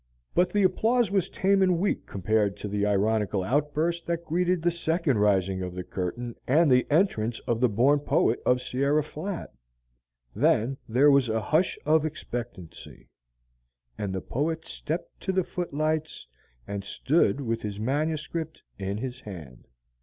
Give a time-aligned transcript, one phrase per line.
[0.33, 4.71] But the applause was tame and weak compared to the ironical outburst that greeted the
[4.71, 9.51] second rising of the curtain and the entrance of the born poet of Sierra Flat.
[10.35, 13.09] Then there was a hush of expectancy,
[13.95, 16.25] and the poet stepped to the foot lights
[16.67, 19.67] and stood with his manuscript in his hand.